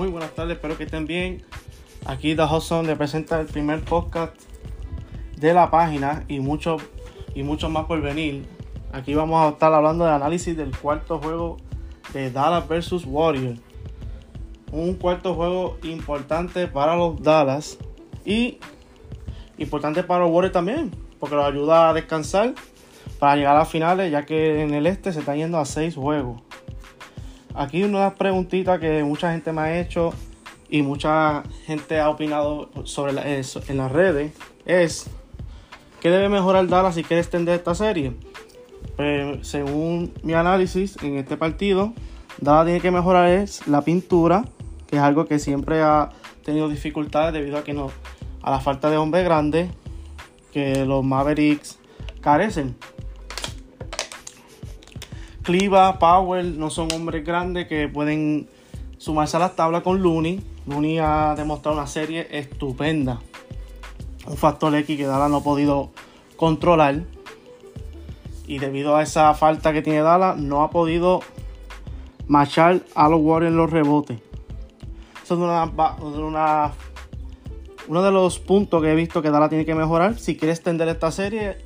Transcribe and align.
Muy 0.00 0.08
buenas 0.08 0.34
tardes, 0.34 0.56
espero 0.56 0.78
que 0.78 0.84
estén 0.84 1.06
bien. 1.06 1.42
Aquí 2.06 2.34
The 2.34 2.44
Hudson 2.44 2.86
le 2.86 2.96
presenta 2.96 3.38
el 3.38 3.46
primer 3.46 3.84
podcast 3.84 4.32
de 5.36 5.52
la 5.52 5.70
página 5.70 6.24
y 6.26 6.40
mucho, 6.40 6.78
y 7.34 7.42
mucho 7.42 7.68
más 7.68 7.84
por 7.84 8.00
venir. 8.00 8.46
Aquí 8.94 9.12
vamos 9.12 9.44
a 9.44 9.50
estar 9.50 9.70
hablando 9.74 10.06
del 10.06 10.14
análisis 10.14 10.56
del 10.56 10.74
cuarto 10.74 11.18
juego 11.18 11.58
de 12.14 12.30
Dallas 12.30 12.66
vs 12.66 13.04
Warriors. 13.04 13.60
Un 14.72 14.94
cuarto 14.94 15.34
juego 15.34 15.76
importante 15.82 16.66
para 16.66 16.96
los 16.96 17.22
Dallas 17.22 17.76
y 18.24 18.58
importante 19.58 20.02
para 20.02 20.24
los 20.24 20.32
Warriors 20.32 20.54
también, 20.54 20.92
porque 21.18 21.36
los 21.36 21.44
ayuda 21.44 21.90
a 21.90 21.92
descansar 21.92 22.54
para 23.18 23.36
llegar 23.36 23.58
a 23.58 23.66
finales, 23.66 24.10
ya 24.10 24.24
que 24.24 24.62
en 24.62 24.72
el 24.72 24.86
este 24.86 25.12
se 25.12 25.18
está 25.18 25.36
yendo 25.36 25.58
a 25.58 25.66
seis 25.66 25.94
juegos. 25.94 26.40
Aquí 27.54 27.82
una 27.82 28.14
preguntita 28.14 28.78
que 28.78 29.02
mucha 29.02 29.32
gente 29.32 29.52
me 29.52 29.62
ha 29.62 29.80
hecho 29.80 30.12
y 30.68 30.82
mucha 30.82 31.42
gente 31.66 31.98
ha 31.98 32.08
opinado 32.08 32.70
sobre 32.84 33.38
eso 33.38 33.60
en 33.68 33.78
las 33.78 33.90
redes 33.90 34.32
es 34.64 35.10
¿qué 36.00 36.10
debe 36.10 36.28
mejorar 36.28 36.68
Dallas 36.68 36.94
si 36.94 37.02
quiere 37.02 37.20
extender 37.20 37.56
esta 37.56 37.74
serie? 37.74 38.14
Pues, 38.96 39.46
según 39.46 40.12
mi 40.22 40.34
análisis 40.34 40.96
en 41.02 41.16
este 41.16 41.36
partido, 41.36 41.92
Dallas 42.40 42.66
tiene 42.66 42.80
que 42.80 42.90
mejorar 42.90 43.28
es 43.28 43.66
la 43.66 43.82
pintura, 43.82 44.44
que 44.86 44.96
es 44.96 45.02
algo 45.02 45.26
que 45.26 45.38
siempre 45.38 45.82
ha 45.82 46.10
tenido 46.44 46.68
dificultades 46.68 47.32
debido 47.32 47.58
a 47.58 47.64
que 47.64 47.72
no 47.72 47.90
a 48.42 48.50
la 48.50 48.60
falta 48.60 48.90
de 48.90 48.96
hombre 48.96 49.22
grande 49.22 49.70
que 50.52 50.84
los 50.86 51.04
Mavericks 51.04 51.78
carecen. 52.20 52.76
Cliva, 55.42 55.98
Powell 55.98 56.58
no 56.58 56.70
son 56.70 56.92
hombres 56.92 57.24
grandes 57.24 57.66
que 57.66 57.88
pueden 57.88 58.48
sumarse 58.98 59.36
a 59.36 59.40
la 59.40 59.56
tabla 59.56 59.82
con 59.82 60.02
Looney. 60.02 60.42
Looney 60.66 60.98
ha 60.98 61.34
demostrado 61.36 61.78
una 61.78 61.86
serie 61.86 62.28
estupenda. 62.30 63.20
Un 64.26 64.36
factor 64.36 64.74
X 64.74 64.96
que 64.96 65.06
Dallas 65.06 65.30
no 65.30 65.38
ha 65.38 65.42
podido 65.42 65.90
controlar. 66.36 67.02
Y 68.46 68.58
debido 68.58 68.96
a 68.96 69.02
esa 69.02 69.32
falta 69.34 69.72
que 69.72 69.80
tiene 69.80 70.00
Dallas, 70.00 70.36
no 70.36 70.62
ha 70.62 70.70
podido 70.70 71.20
marchar 72.26 72.82
a 72.94 73.08
los 73.08 73.20
Warriors 73.20 73.52
en 73.52 73.56
los 73.56 73.70
rebotes. 73.70 74.18
Eso 75.24 75.34
es 75.34 75.40
una, 76.18 76.72
uno 77.88 78.02
de 78.02 78.10
los 78.10 78.38
puntos 78.38 78.82
que 78.82 78.92
he 78.92 78.94
visto 78.94 79.22
que 79.22 79.30
Dallas 79.30 79.48
tiene 79.48 79.64
que 79.64 79.74
mejorar. 79.74 80.18
Si 80.18 80.36
quiere 80.36 80.52
extender 80.52 80.88
esta 80.88 81.10
serie, 81.10 81.56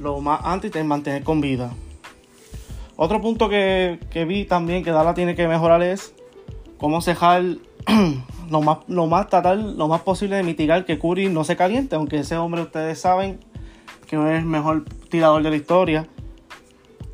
lo 0.00 0.20
más 0.20 0.40
antes 0.44 0.74
es 0.76 0.84
mantener 0.84 1.24
con 1.24 1.40
vida. 1.40 1.72
Otro 3.00 3.20
punto 3.20 3.48
que, 3.48 4.00
vi 4.26 4.44
también 4.44 4.82
que 4.82 4.90
Dala 4.90 5.14
tiene 5.14 5.36
que 5.36 5.46
mejorar 5.46 5.84
es 5.84 6.16
cómo 6.78 7.00
cejar 7.00 7.44
lo 8.50 8.60
más, 8.60 8.78
lo 8.88 9.06
más 9.06 9.28
tratar 9.28 9.56
lo 9.56 9.86
más 9.86 10.00
posible 10.00 10.34
de 10.34 10.42
mitigar 10.42 10.84
que 10.84 10.98
Curry 10.98 11.28
no 11.28 11.44
se 11.44 11.54
caliente, 11.54 11.94
aunque 11.94 12.18
ese 12.18 12.36
hombre 12.36 12.60
ustedes 12.60 13.00
saben 13.00 13.38
que 14.08 14.16
es 14.16 14.40
el 14.40 14.46
mejor 14.46 14.84
tirador 15.10 15.44
de 15.44 15.50
la 15.50 15.54
historia. 15.54 16.08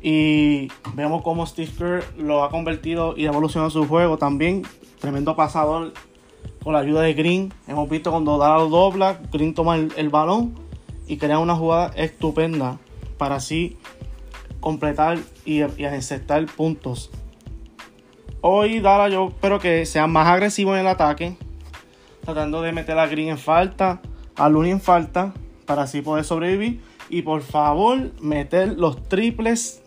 Y 0.01 0.69
vemos 0.95 1.21
cómo 1.21 1.45
Steve 1.45 1.71
Kerr 1.77 2.03
lo 2.17 2.43
ha 2.43 2.49
convertido 2.49 3.13
y 3.15 3.25
evolucionado 3.25 3.69
su 3.69 3.87
juego 3.87 4.17
también. 4.17 4.63
Tremendo 4.99 5.35
pasador 5.35 5.93
con 6.63 6.73
la 6.73 6.79
ayuda 6.79 7.03
de 7.03 7.13
Green. 7.13 7.53
Hemos 7.67 7.87
visto 7.91 8.09
cuando 8.09 8.39
Dala 8.39 8.63
dobla, 8.63 9.19
Green 9.31 9.53
toma 9.53 9.75
el, 9.75 9.93
el 9.97 10.09
balón 10.09 10.55
y 11.05 11.17
crea 11.17 11.37
una 11.37 11.55
jugada 11.55 11.91
estupenda 11.95 12.79
para 13.19 13.35
así 13.35 13.77
completar 14.65 15.19
y, 15.45 15.59
y 15.59 15.85
a 15.85 16.45
puntos. 16.57 17.11
Hoy 18.41 18.79
Dala 18.79 19.09
yo 19.09 19.27
espero 19.27 19.59
que 19.59 19.85
sean 19.85 20.11
más 20.11 20.25
agresivos 20.27 20.73
en 20.73 20.81
el 20.81 20.87
ataque, 20.87 21.37
tratando 22.23 22.63
de 22.63 22.71
meter 22.71 22.97
a 22.97 23.05
Green 23.05 23.29
en 23.29 23.37
falta, 23.37 24.01
a 24.35 24.49
Looney 24.49 24.71
en 24.71 24.81
falta, 24.81 25.35
para 25.67 25.83
así 25.83 26.01
poder 26.01 26.25
sobrevivir. 26.25 26.81
Y 27.11 27.21
por 27.21 27.43
favor, 27.43 28.11
meter 28.19 28.69
los 28.69 29.07
triples 29.07 29.83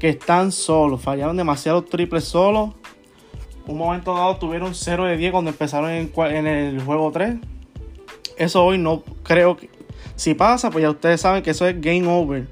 que 0.00 0.08
están 0.08 0.52
solos. 0.52 1.02
Fallaron 1.02 1.36
demasiados 1.36 1.84
triples 1.84 2.24
solos. 2.24 2.70
Un 3.66 3.76
momento 3.76 4.14
dado 4.14 4.36
tuvieron 4.36 4.74
0 4.74 5.04
de 5.04 5.18
10 5.18 5.32
cuando 5.32 5.50
empezaron 5.50 5.90
en, 5.90 6.10
en, 6.16 6.46
el 6.46 6.82
juego 6.82 7.12
3. 7.12 7.34
Eso 8.38 8.64
hoy 8.64 8.78
no 8.78 9.02
creo 9.22 9.58
que... 9.58 9.68
Si 10.16 10.32
pasa, 10.32 10.70
pues 10.70 10.80
ya 10.80 10.88
ustedes 10.88 11.20
saben 11.20 11.42
que 11.42 11.50
eso 11.50 11.66
es 11.66 11.78
game 11.78 12.06
over. 12.08 12.48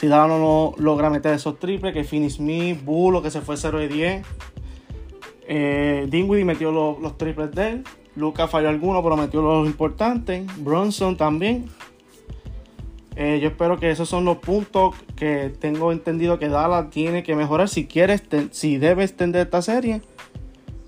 Si 0.00 0.08
Dallas 0.08 0.38
no 0.38 0.74
logra 0.78 1.08
meter 1.08 1.34
esos 1.34 1.58
triples, 1.58 1.92
que 1.92 2.04
Finney 2.04 2.30
Smith, 2.30 2.84
Bulo, 2.84 3.22
que 3.22 3.30
se 3.30 3.40
fue 3.40 3.56
0 3.56 3.78
de 3.78 3.88
10. 3.88 4.26
Eh, 5.46 6.44
metió 6.44 6.72
los, 6.72 7.18
triples 7.18 7.52
de 7.52 7.68
él. 7.68 7.84
Lucas 8.16 8.50
falló 8.50 8.68
alguno, 8.68 9.02
pero 9.02 9.16
metió 9.16 9.42
los 9.42 9.66
importantes. 9.66 10.44
Bronson 10.62 11.16
también. 11.16 11.66
Eh, 13.16 13.38
yo 13.40 13.48
espero 13.48 13.78
que 13.78 13.90
esos 13.90 14.08
son 14.08 14.24
los 14.24 14.38
puntos 14.38 14.96
que 15.14 15.52
tengo 15.60 15.92
entendido 15.92 16.38
que 16.40 16.48
Dallas 16.48 16.90
tiene 16.90 17.22
que 17.22 17.36
mejorar 17.36 17.68
si 17.68 17.86
quiere, 17.86 18.20
si 18.50 18.78
debe 18.78 19.04
extender 19.04 19.42
esta 19.42 19.62
serie. 19.62 20.02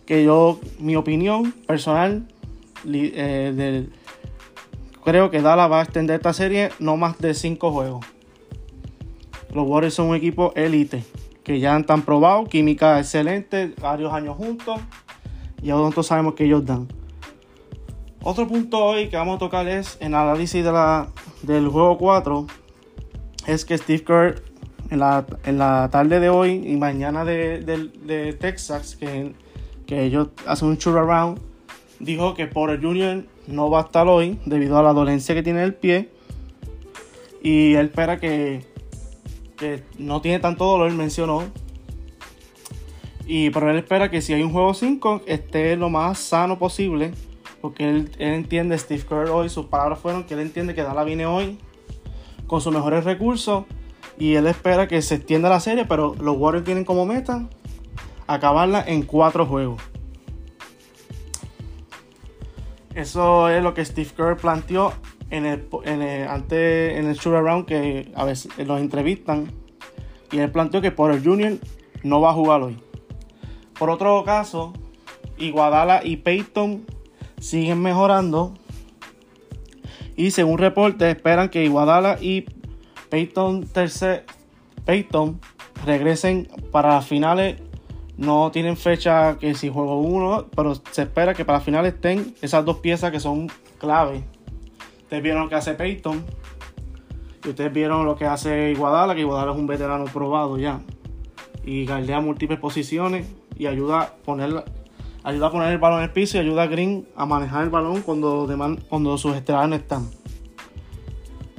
Que 0.05 0.25
yo, 0.25 0.61
mi 0.79 0.97
opinión 0.97 1.53
personal, 1.53 2.27
eh, 2.85 3.89
creo 5.05 5.31
que 5.31 5.43
Dallas 5.43 5.71
va 5.71 5.81
a 5.81 5.83
extender 5.85 6.17
esta 6.17 6.33
serie 6.33 6.71
no 6.81 6.97
más 6.97 7.19
de 7.19 7.35
5 7.35 7.71
juegos. 7.71 8.16
Los 9.57 9.67
Warriors 9.67 9.95
son 9.95 10.09
un 10.09 10.17
equipo 10.17 10.53
élite 10.55 11.03
que 11.43 11.59
ya 11.59 11.75
han 11.75 11.87
tan 11.87 12.03
probado, 12.03 12.45
química 12.45 12.99
excelente, 12.99 13.73
varios 13.81 14.13
años 14.13 14.37
juntos 14.37 14.79
y 15.63 15.71
ahora 15.71 15.85
nosotros 15.85 16.09
sabemos 16.09 16.35
que 16.35 16.45
ellos 16.45 16.67
dan. 16.67 16.87
Otro 18.23 18.47
punto 18.47 18.85
hoy 18.85 19.09
que 19.09 19.17
vamos 19.17 19.37
a 19.37 19.39
tocar 19.39 19.67
es 19.67 19.97
en 20.01 20.15
análisis 20.15 20.63
de 20.63 20.71
la, 20.71 21.09
del 21.41 21.69
juego 21.69 21.97
4 21.97 22.47
es 23.47 23.65
que 23.65 23.79
Steve 23.79 24.05
Kerr 24.05 24.43
en 24.91 24.99
la, 24.99 25.25
en 25.47 25.57
la 25.57 25.89
tarde 25.91 26.21
de 26.21 26.29
hoy 26.29 26.63
y 26.67 26.77
mañana 26.77 27.25
de, 27.25 27.61
de, 27.61 28.33
Texas, 28.35 28.95
que, 28.95 29.33
que, 29.87 30.05
ellos 30.05 30.29
hacen 30.47 30.69
un 30.69 30.77
tour 30.77 30.99
around, 30.99 31.41
dijo 31.99 32.35
que 32.35 32.47
Porter 32.47 32.79
Jr. 32.83 33.25
no 33.47 33.71
va 33.71 33.79
a 33.79 33.83
estar 33.85 34.07
hoy 34.07 34.39
debido 34.45 34.77
a 34.77 34.83
la 34.83 34.93
dolencia 34.93 35.35
que 35.35 35.43
tiene 35.43 35.65
el 35.65 35.73
pie 35.73 36.11
y 37.43 37.73
él 37.73 37.87
espera 37.87 38.19
que 38.21 38.76
que 39.57 39.83
no 39.99 40.21
tiene 40.21 40.39
tanto 40.39 40.65
dolor, 40.65 40.93
mencionó. 40.93 41.45
Y 43.27 43.51
pero 43.51 43.71
él 43.71 43.77
espera 43.79 44.11
que 44.11 44.21
si 44.21 44.33
hay 44.33 44.43
un 44.43 44.53
juego 44.53 44.75
5 44.75 45.23
esté 45.27 45.77
lo 45.77 45.91
más 45.91 46.19
sano 46.19 46.59
posible. 46.59 47.13
Porque 47.61 47.89
él, 47.89 48.13
entiende, 48.19 48.79
Steve 48.79 49.03
Kerr 49.09 49.31
hoy, 49.31 49.49
sus 49.49 49.67
palabras 49.67 49.99
fueron 49.99 50.25
que 50.25 50.35
él 50.35 50.41
entiende 50.41 50.75
que 50.75 50.83
Dala 50.83 51.03
viene 51.05 51.27
hoy 51.27 51.59
con 52.47 52.61
sus 52.61 52.73
mejores 52.73 53.05
recursos. 53.05 53.65
Y 54.19 54.35
él 54.35 54.47
espera 54.47 54.87
que 54.87 55.03
se 55.03 55.17
extienda 55.17 55.49
la 55.49 55.61
serie, 55.61 55.85
pero 55.85 56.15
los 56.21 56.37
Warriors 56.37 56.65
tienen 56.65 56.85
como 56.85 57.07
meta 57.07 57.49
acabarla 58.27 58.85
en 58.87 59.03
cuatro 59.03 59.47
juegos. 59.47 59.83
Eso 62.95 63.49
es 63.49 63.63
lo 63.63 63.75
que 63.75 63.85
Steve 63.85 64.11
Kerr 64.17 64.37
planteó 64.37 64.93
en 65.31 65.47
el, 65.47 65.69
en 65.85 66.03
el, 66.03 66.29
en 66.51 67.07
el 67.07 67.19
around 67.25 67.67
que 67.67 68.13
a 68.15 68.25
veces 68.25 68.57
los 68.59 68.81
entrevistan 68.81 69.51
y 70.31 70.39
él 70.39 70.51
planteó 70.51 70.81
que 70.81 70.91
por 70.91 71.13
el 71.13 71.23
Junior 71.23 71.55
no 72.03 72.21
va 72.21 72.31
a 72.31 72.35
jugar 72.35 72.63
hoy. 72.63 72.77
Por 73.79 73.91
otro 73.91 74.23
caso, 74.25 74.73
Iguadala 75.39 76.01
y 76.05 76.17
Peyton 76.17 76.85
siguen 77.41 77.83
mejorando 77.83 78.55
y 80.17 80.31
según 80.31 80.59
reportes 80.59 81.15
esperan 81.15 81.51
que 81.51 81.65
Iguadala 81.65 82.19
y 82.21 82.47
Peyton, 83.11 83.67
tercer, 83.67 84.25
Peyton 84.85 85.41
regresen 85.85 86.49
para 86.73 86.95
las 86.95 87.07
finales. 87.07 87.61
No 88.17 88.51
tienen 88.51 88.79
fecha 88.79 89.37
que 89.39 89.55
si 89.55 89.69
juego 89.69 90.01
uno, 90.01 90.47
pero 90.57 90.75
se 90.75 91.03
espera 91.03 91.35
que 91.35 91.45
para 91.45 91.59
las 91.59 91.67
finales 91.67 91.95
estén 91.95 92.35
esas 92.41 92.65
dos 92.65 92.79
piezas 92.79 93.13
que 93.13 93.21
son 93.21 93.49
clave 93.77 94.25
Ustedes 95.07 95.23
vieron 95.23 95.45
lo 95.45 95.49
que 95.49 95.55
hace 95.55 95.75
Peyton. 95.75 96.25
Y 97.45 97.51
ustedes 97.51 97.73
vieron 97.73 98.05
lo 98.07 98.17
que 98.17 98.25
hace 98.25 98.73
Iguadala, 98.73 99.15
que 99.15 99.21
Iguadala 99.21 99.53
es 99.53 99.57
un 99.57 99.69
veterano 99.69 100.05
probado 100.07 100.59
ya. 100.59 100.81
Y 101.65 101.87
galdea 101.87 102.21
múltiples 102.21 102.59
posiciones 102.59 103.25
y 103.57 103.67
ayuda 103.67 104.01
a 104.01 104.13
poner, 104.17 104.65
ayuda 105.23 105.47
a 105.47 105.51
poner 105.53 105.71
el 105.71 105.79
balón 105.79 105.99
en 105.99 106.07
el 106.07 106.11
piso 106.11 106.39
y 106.39 106.41
ayuda 106.41 106.65
a 106.65 106.67
Green 106.67 107.07
a 107.15 107.25
manejar 107.25 107.63
el 107.63 107.71
balón 107.71 108.03
cuando, 108.03 108.49
cuando 108.89 109.17
sus 109.17 109.37
estelares 109.37 109.71
no 109.71 109.77
están. 109.77 110.11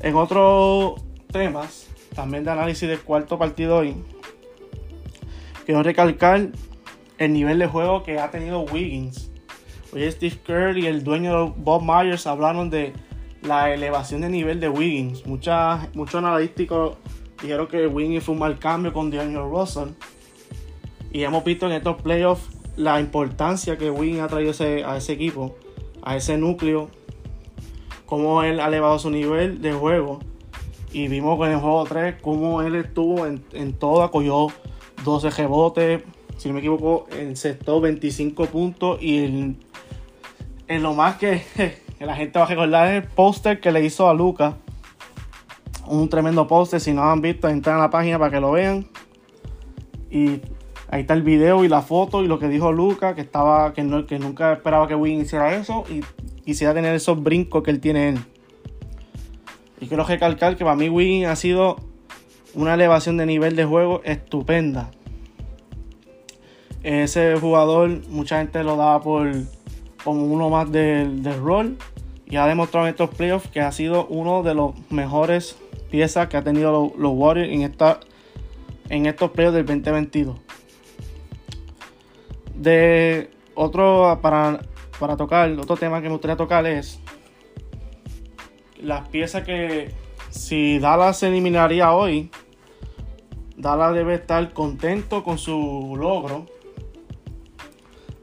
En 0.01 0.15
otros 0.15 1.01
temas, 1.31 1.87
también 2.13 2.43
de 2.43 2.51
análisis 2.51 2.89
del 2.89 2.99
cuarto 2.99 3.39
partido 3.39 3.77
hoy, 3.77 3.95
quiero 5.65 5.83
recalcar 5.83 6.49
el 7.17 7.31
nivel 7.31 7.59
de 7.59 7.67
juego 7.67 8.03
que 8.03 8.19
ha 8.19 8.29
tenido 8.29 8.59
Wiggins. 8.63 9.31
Hoy 9.93 10.11
Steve 10.11 10.37
Kerr 10.45 10.77
y 10.77 10.85
el 10.85 11.05
dueño 11.05 11.53
Bob 11.53 11.81
Myers 11.81 12.27
hablaron 12.27 12.69
de 12.69 13.06
la 13.41 13.73
elevación 13.73 14.21
de 14.21 14.29
nivel 14.29 14.59
de 14.59 14.69
Wiggins. 14.69 15.25
Mucha, 15.25 15.89
muchos 15.93 16.15
analíticos 16.15 16.97
dijeron 17.41 17.67
que 17.67 17.87
Wiggins 17.87 18.23
fue 18.23 18.33
un 18.33 18.39
mal 18.39 18.59
cambio 18.59 18.93
con 18.93 19.09
Daniel 19.09 19.43
Russell. 19.49 19.89
Y 21.11 21.23
hemos 21.23 21.43
visto 21.43 21.65
en 21.65 21.73
estos 21.73 22.01
playoffs 22.01 22.49
la 22.75 22.99
importancia 22.99 23.77
que 23.77 23.89
Win 23.89 24.19
ha 24.19 24.27
traído 24.27 24.51
a 24.85 24.97
ese 24.97 25.13
equipo, 25.13 25.55
a 26.01 26.15
ese 26.15 26.37
núcleo, 26.37 26.89
cómo 28.05 28.43
él 28.43 28.59
ha 28.59 28.67
elevado 28.67 28.99
su 28.99 29.09
nivel 29.09 29.61
de 29.61 29.73
juego. 29.73 30.19
Y 30.91 31.07
vimos 31.07 31.39
en 31.45 31.53
el 31.53 31.59
juego 31.59 31.83
3 31.85 32.15
cómo 32.21 32.61
él 32.61 32.75
estuvo 32.75 33.25
en, 33.25 33.43
en 33.53 33.73
todo, 33.73 34.03
acogió 34.03 34.47
12 35.03 35.29
rebotes, 35.31 36.03
si 36.37 36.47
no 36.47 36.53
me 36.53 36.59
equivoco, 36.59 37.07
encestó 37.17 37.81
25 37.81 38.45
puntos 38.45 39.01
y 39.01 39.55
en 40.67 40.83
lo 40.83 40.93
más 40.93 41.17
que, 41.17 41.41
la 42.05 42.15
gente 42.15 42.37
va 42.37 42.45
a 42.45 42.47
recordar 42.47 42.93
el 42.93 43.03
póster 43.03 43.59
que 43.59 43.71
le 43.71 43.83
hizo 43.83 44.09
a 44.09 44.13
Luca. 44.13 44.57
Un 45.87 46.09
tremendo 46.09 46.47
póster, 46.47 46.79
si 46.79 46.93
no 46.93 47.03
han 47.03 47.21
visto, 47.21 47.47
entran 47.47 47.77
a 47.77 47.83
la 47.83 47.89
página 47.89 48.19
para 48.19 48.31
que 48.31 48.39
lo 48.39 48.51
vean. 48.51 48.87
Y 50.11 50.41
ahí 50.89 51.01
está 51.01 51.13
el 51.13 51.23
video 51.23 51.63
y 51.63 51.67
la 51.67 51.81
foto 51.81 52.23
y 52.23 52.27
lo 52.27 52.39
que 52.39 52.47
dijo 52.47 52.71
Luca, 52.71 53.15
que 53.15 53.21
estaba 53.21 53.73
que, 53.73 53.83
no, 53.83 54.05
que 54.05 54.19
nunca 54.19 54.53
esperaba 54.53 54.87
que 54.87 54.95
Win 54.95 55.21
hiciera 55.21 55.55
eso 55.55 55.85
y 55.89 56.01
quisiera 56.43 56.73
tener 56.73 56.93
esos 56.93 57.21
brincos 57.21 57.63
que 57.63 57.71
él 57.71 57.79
tiene 57.79 58.09
él. 58.09 58.19
Y 59.79 59.87
quiero 59.87 60.03
recalcar 60.03 60.55
que 60.55 60.63
para 60.63 60.75
mí 60.75 60.89
Win 60.89 61.25
ha 61.25 61.35
sido 61.35 61.77
una 62.53 62.73
elevación 62.73 63.17
de 63.17 63.25
nivel 63.25 63.55
de 63.55 63.65
juego 63.65 64.01
estupenda. 64.03 64.91
Ese 66.83 67.35
jugador, 67.39 68.07
mucha 68.07 68.39
gente 68.39 68.63
lo 68.63 68.75
daba 68.77 69.01
por 69.01 69.31
como 70.07 70.23
uno 70.23 70.49
más 70.49 70.71
del, 70.71 71.21
rol 71.43 71.77
y 72.25 72.37
ha 72.37 72.47
demostrado 72.47 72.87
en 72.87 72.91
estos 72.91 73.09
playoffs 73.09 73.49
que 73.49 73.59
ha 73.59 73.73
sido 73.73 74.07
uno 74.07 74.41
de 74.41 74.53
los 74.53 74.73
mejores 74.89 75.57
piezas 75.91 76.29
que 76.29 76.37
ha 76.37 76.41
tenido 76.41 76.93
los, 76.97 77.11
Warriors 77.13 77.51
en, 77.51 77.63
esta, 77.63 77.99
en 78.87 79.05
estos 79.05 79.31
playoffs 79.31 79.55
del 79.55 79.65
2022. 79.65 80.39
De 82.55 83.31
otro 83.53 84.17
para, 84.21 84.61
para 84.97 85.17
tocar, 85.17 85.51
otro 85.59 85.75
tema 85.75 86.01
que 86.01 86.07
me 86.07 86.13
gustaría 86.13 86.37
tocar 86.37 86.65
es 86.65 87.01
las 88.81 89.09
piezas 89.09 89.43
que 89.43 89.93
si 90.29 90.79
Dallas 90.79 91.19
se 91.19 91.27
eliminaría 91.27 91.91
hoy, 91.91 92.31
Dallas 93.57 93.93
debe 93.93 94.13
estar 94.13 94.53
contento 94.53 95.25
con 95.25 95.37
su 95.37 95.97
logro 95.99 96.45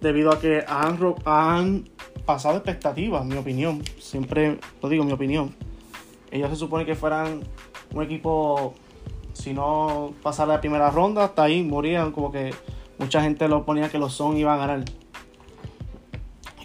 debido 0.04 0.30
a 0.30 0.38
que 0.38 0.62
han, 0.68 0.98
han 1.24 1.84
pasado 2.26 2.56
expectativas, 2.56 3.22
en 3.22 3.28
mi 3.28 3.36
opinión. 3.36 3.82
Siempre 3.98 4.58
lo 4.82 4.88
digo, 4.88 5.02
mi 5.02 5.12
opinión. 5.12 5.54
Ellos 6.30 6.50
se 6.50 6.56
supone 6.56 6.84
que 6.84 6.94
fueran 6.94 7.40
un 7.92 8.02
equipo, 8.02 8.74
si 9.32 9.54
no 9.54 10.12
pasar 10.22 10.46
la 10.46 10.60
primera 10.60 10.90
ronda, 10.90 11.24
hasta 11.24 11.44
ahí 11.44 11.62
morían, 11.62 12.12
como 12.12 12.30
que 12.30 12.54
mucha 12.98 13.22
gente 13.22 13.48
lo 13.48 13.64
ponía 13.64 13.88
que 13.88 13.98
los 13.98 14.12
son 14.12 14.36
iban 14.36 14.60
a 14.60 14.66
ganar. 14.66 14.84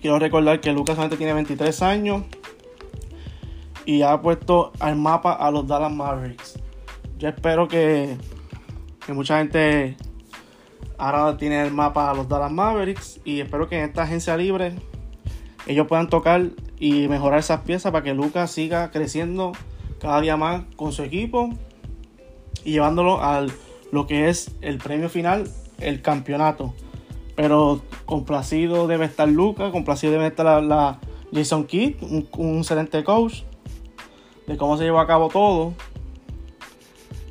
Quiero 0.02 0.20
recordar 0.20 0.60
que 0.60 0.72
Lucas 0.72 0.96
solamente 0.96 1.18
tiene 1.18 1.34
23 1.34 1.82
años 1.82 2.24
y 3.86 4.02
ha 4.02 4.22
puesto 4.22 4.72
al 4.80 4.96
mapa 4.98 5.34
a 5.34 5.50
los 5.50 5.66
Dallas 5.66 5.92
Mavericks. 5.92 6.60
Yo 7.18 7.30
espero 7.30 7.68
que, 7.68 8.18
que 9.06 9.14
mucha 9.14 9.40
gente 9.40 9.98
Ahora 11.00 11.38
tiene 11.38 11.64
el 11.64 11.72
mapa 11.72 12.12
a 12.12 12.14
los 12.14 12.28
Dallas 12.28 12.52
Mavericks 12.52 13.22
y 13.24 13.40
espero 13.40 13.70
que 13.70 13.80
en 13.80 13.86
esta 13.86 14.04
agencia 14.04 14.36
libre 14.36 14.74
ellos 15.66 15.88
puedan 15.88 16.10
tocar 16.10 16.50
y 16.78 17.08
mejorar 17.08 17.40
esas 17.40 17.62
piezas 17.62 17.94
para 17.94 18.04
que 18.04 18.14
Lucas 18.14 18.52
siga 18.52 18.92
creciendo 18.92 19.54
cada 20.02 20.20
día 20.20 20.36
más 20.36 20.64
con 20.76 20.92
su 20.92 21.04
equipo 21.04 21.52
y 22.66 22.74
llevándolo 22.74 23.24
a 23.24 23.48
lo 23.94 24.08
que 24.08 24.28
es 24.28 24.52
el 24.60 24.78
premio 24.78 25.08
final, 25.08 25.50
el 25.80 26.02
campeonato. 26.02 26.74
Pero 27.34 27.82
complacido 28.06 28.86
debe 28.88 29.06
estar 29.06 29.30
Lucas, 29.30 29.72
complacido 29.72 30.12
debe 30.12 30.28
estar 30.28 30.62
la, 30.62 31.00
Jason 31.34 31.64
Kidd, 31.64 31.96
un, 32.02 32.58
excelente 32.58 33.06
coach 33.06 33.44
de 34.48 34.58
cómo 34.58 34.76
se 34.76 34.84
llevó 34.84 35.00
a 35.00 35.08
cabo 35.08 35.30
todo. 35.30 35.74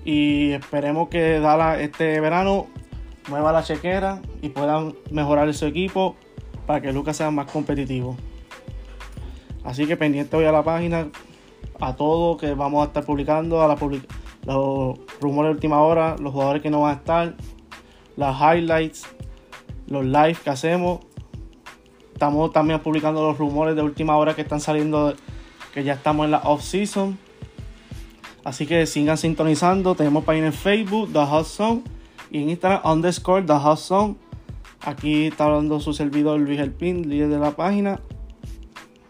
Y 0.06 0.52
esperemos 0.52 1.10
que 1.10 1.38
Dallas 1.38 1.80
este 1.80 2.18
verano 2.20 2.66
mueva 3.28 3.52
la 3.52 3.62
chequera 3.62 4.20
y 4.42 4.48
puedan 4.48 4.94
mejorar 5.10 5.52
su 5.54 5.66
equipo 5.66 6.16
para 6.66 6.80
que 6.80 6.92
Lucas 6.92 7.16
sea 7.16 7.30
más 7.30 7.50
competitivo. 7.50 8.16
Así 9.64 9.86
que 9.86 9.96
pendiente 9.96 10.36
hoy 10.36 10.44
a 10.44 10.52
la 10.52 10.62
página, 10.62 11.08
a 11.80 11.96
todo 11.96 12.36
que 12.36 12.54
vamos 12.54 12.82
a 12.82 12.88
estar 12.88 13.04
publicando, 13.04 13.62
a 13.62 13.68
la 13.68 13.76
los 14.44 14.98
rumores 15.20 15.50
de 15.50 15.54
última 15.54 15.82
hora, 15.82 16.16
los 16.18 16.32
jugadores 16.32 16.62
que 16.62 16.70
no 16.70 16.80
van 16.80 16.94
a 16.94 16.98
estar, 16.98 17.36
las 18.16 18.36
highlights, 18.40 19.06
los 19.86 20.04
live 20.04 20.36
que 20.42 20.50
hacemos. 20.50 21.00
Estamos 22.14 22.52
también 22.52 22.80
publicando 22.80 23.22
los 23.22 23.38
rumores 23.38 23.76
de 23.76 23.82
última 23.82 24.16
hora 24.16 24.34
que 24.34 24.42
están 24.42 24.60
saliendo, 24.60 25.14
que 25.74 25.84
ya 25.84 25.94
estamos 25.94 26.24
en 26.24 26.30
la 26.32 26.38
off 26.38 26.62
season. 26.62 27.18
Así 28.42 28.66
que 28.66 28.86
sigan 28.86 29.18
sintonizando. 29.18 29.94
Tenemos 29.94 30.24
página 30.24 30.46
en 30.46 30.52
Facebook, 30.52 31.12
The 31.12 31.26
Hot 31.26 31.44
Zone 31.44 31.82
y 32.30 32.42
en 32.42 32.50
Instagram 32.50 32.80
underscore 32.84 33.42
the 33.42 33.54
hot 33.54 33.78
song. 33.78 34.16
Aquí 34.80 35.26
está 35.26 35.46
hablando 35.46 35.80
su 35.80 35.92
servidor 35.92 36.40
Luis 36.40 36.60
Elpin, 36.60 37.08
líder 37.08 37.28
de 37.28 37.38
la 37.38 37.52
página. 37.52 38.00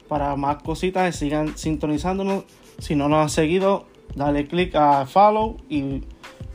Para 0.09 0.35
más 0.37 0.63
cositas, 0.63 1.15
sigan 1.15 1.57
sintonizándonos. 1.57 2.45
Si 2.79 2.95
no 2.95 3.09
nos 3.09 3.19
han 3.19 3.31
seguido, 3.31 3.87
dale 4.15 4.47
click 4.47 4.75
a 4.75 5.05
follow 5.07 5.57
y 5.69 6.03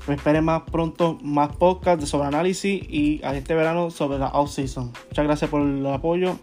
esperen 0.07 0.45
más 0.45 0.63
pronto 0.63 1.17
más 1.21 1.55
podcasts 1.55 2.09
sobre 2.09 2.27
análisis 2.27 2.81
y 2.89 3.21
a 3.23 3.35
este 3.35 3.55
verano 3.55 3.91
sobre 3.91 4.17
la 4.19 4.27
off 4.29 4.51
season. 4.51 4.91
Muchas 5.09 5.25
gracias 5.25 5.49
por 5.49 5.61
el 5.61 5.85
apoyo. 5.85 6.37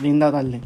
Linda 0.00 0.32
tarde. 0.32 0.60